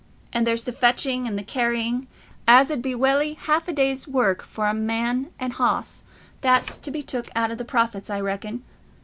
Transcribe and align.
And 0.33 0.47
there's 0.47 0.63
the 0.63 0.71
fetching 0.71 1.27
and 1.27 1.45
carrying, 1.45 2.07
as 2.47 2.71
'ud 2.71 2.81
be 2.81 2.95
welly 2.95 3.35
half 3.35 3.67
a 3.67 3.71
day's 3.71 4.07
work 4.07 4.41
for 4.41 4.65
a 4.65 4.73
man 4.73 5.27
an' 5.39 5.51
hoss—that's 5.51 6.79
to 6.79 6.89
be 6.89 7.03
took 7.03 7.29
out 7.35 7.51
o' 7.51 7.55
the 7.55 7.63
profits, 7.63 8.09
I 8.09 8.19
reckon? 8.19 8.63